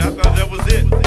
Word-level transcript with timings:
I 0.00 0.10
thought 0.10 0.36
that 0.36 0.50
was 0.50 0.66
it. 0.72 1.01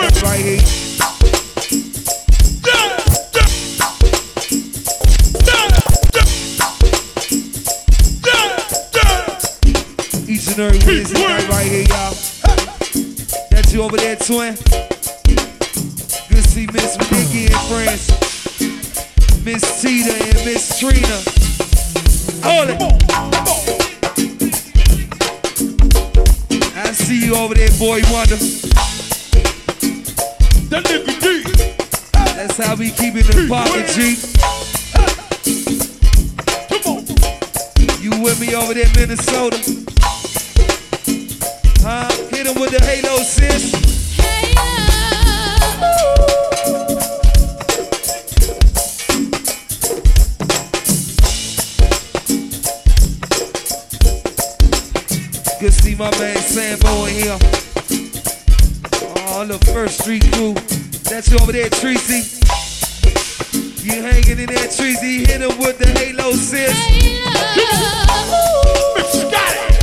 That's 0.00 0.22
right 0.22 0.40
here. 0.40 0.60
Right 11.48 11.66
here, 11.66 11.86
y'all. 11.88 12.14
You 13.74 13.82
over 13.82 13.96
there, 13.96 14.14
twin. 14.14 14.54
Good 14.54 15.36
to 16.30 16.42
see 16.42 16.66
Miss 16.72 16.96
Nikki 17.10 17.52
and. 17.52 18.06
Miss 19.44 19.82
Tita 19.82 20.14
and 20.14 20.44
Miss 20.44 20.78
Trina. 20.78 21.22
I 26.76 26.92
see 26.92 27.26
you 27.26 27.34
over 27.34 27.54
there, 27.54 27.70
boy 27.76 28.00
Wonder. 28.12 28.36
How 32.74 32.80
we 32.80 32.90
keep 32.90 33.14
it 33.14 33.28
in 33.30 33.36
the 33.36 33.48
pocket, 33.48 33.86
G. 33.94 34.16
You 38.02 38.10
with 38.22 38.40
me 38.40 38.54
over 38.54 38.74
there, 38.74 38.90
Minnesota? 38.96 39.56
Huh? 41.82 42.08
Hit 42.30 42.46
him 42.46 42.60
with 42.60 42.70
the 42.70 42.80
halo, 42.84 43.18
sis. 43.18 43.72
Good 55.60 55.72
to 55.72 55.82
see 55.82 55.94
my 55.94 56.10
man 56.18 56.36
Sambo 56.38 57.04
in 57.06 57.14
here. 57.14 57.38
Oh, 59.28 59.44
the 59.46 59.58
first 59.72 60.00
street 60.00 60.24
crew. 60.32 60.54
That's 61.04 61.30
you 61.30 61.38
over 61.38 61.52
there, 61.52 61.70
Tracy. 61.70 62.44
You 63.84 64.00
hanging 64.00 64.38
in 64.38 64.46
there, 64.46 64.68
Tracy. 64.68 65.26
Hit 65.26 65.42
him 65.42 65.58
with 65.58 65.76
the 65.76 65.86
halo, 65.98 66.32
sis. 66.32 66.72
Bitch, 68.96 69.30
got 69.30 69.54
it. 69.54 69.76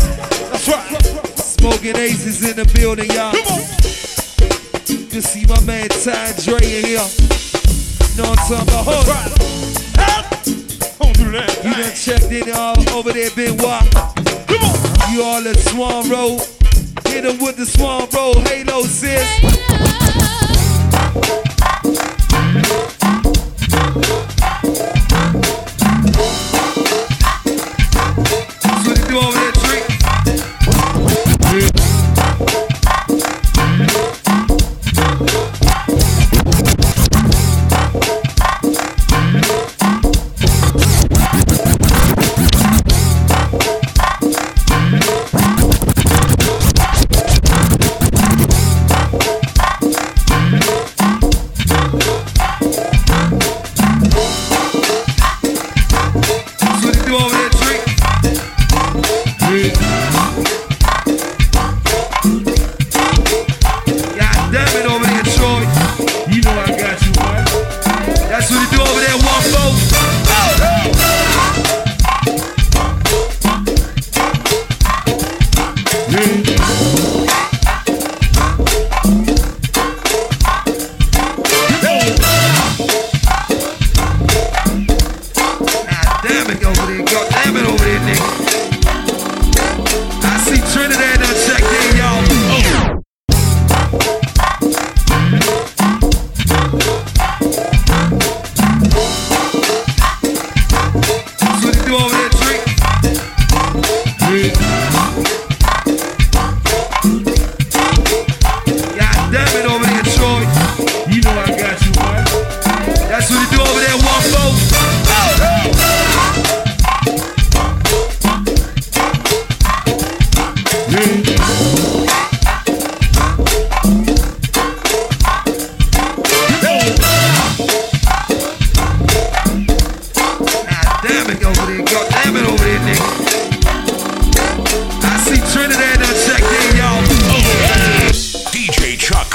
That's 0.49 0.67
right. 0.67 1.37
Smoking 1.37 1.95
aces 1.97 2.41
in 2.49 2.55
the 2.55 2.65
building, 2.73 3.11
y'all. 3.11 3.31
Come 3.31 3.45
on. 3.45 3.61
Good 4.87 5.11
to 5.11 5.21
see 5.21 5.45
my 5.45 5.61
man 5.65 5.87
Ty 5.89 6.33
Dre 6.41 6.57
in 6.57 6.83
here. 6.83 7.07
Know 8.17 8.25
what 8.25 8.39
I'm 8.39 8.47
talking 8.49 8.73
about? 8.73 8.85
Hold 8.89 9.07
on. 9.13 9.29
Don't 10.97 11.15
do 11.17 11.29
that. 11.37 11.61
You 11.63 11.71
done 11.71 11.93
checked 11.93 12.31
in 12.31 12.51
all 12.55 12.81
over 12.97 13.13
there, 13.13 13.29
Benoit. 13.35 13.85
Come 14.49 14.63
on. 14.65 15.13
You 15.13 15.21
all 15.21 15.47
at 15.47 15.59
Swan 15.59 16.09
Road. 16.09 16.41
Hit 17.05 17.25
him 17.25 17.37
with 17.37 17.55
the 17.55 17.67
Swan 17.67 18.07
Road 18.15 18.47
halo, 18.47 18.81
sis. 18.81 19.21
That's 21.13 21.50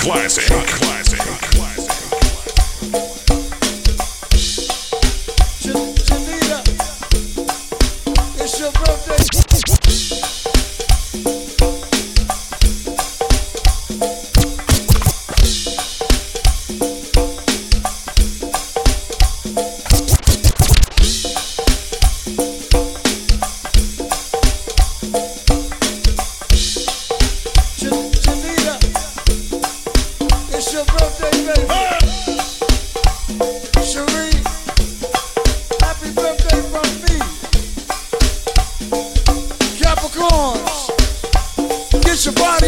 Classic. 0.07 0.86
Get 42.33 42.66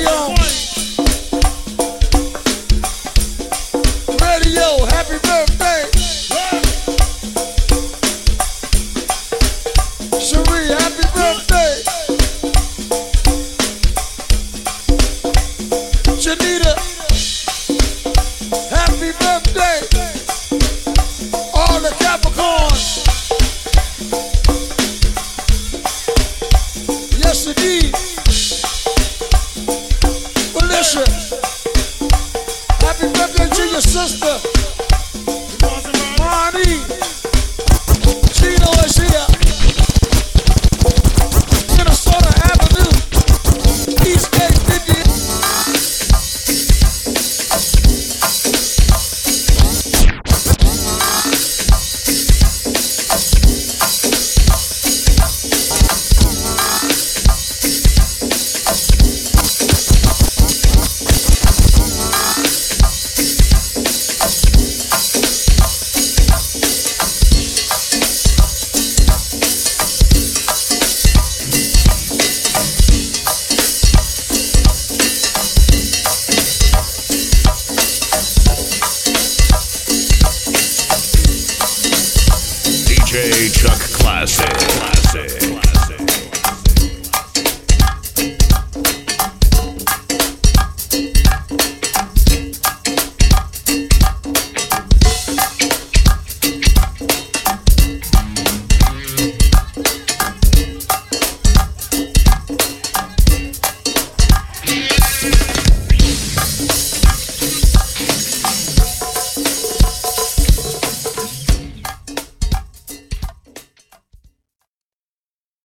Classic. 84.09 84.49
Classic. 84.49 84.98